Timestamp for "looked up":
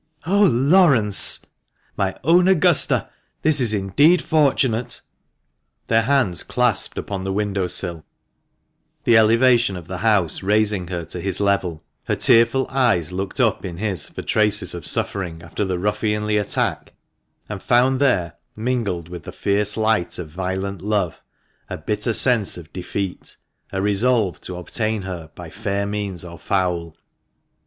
13.11-13.63